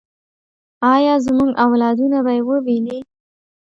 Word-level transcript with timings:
آیا 0.93 1.15
زموږ 1.25 1.49
اولادونه 1.65 2.17
به 2.25 2.31
یې 2.37 2.41
وویني؟ 2.47 2.97